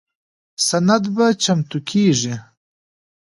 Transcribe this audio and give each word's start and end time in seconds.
سند 0.67 1.03
به 1.15 1.25
چمتو 1.43 1.77
کیږي. 1.89 2.35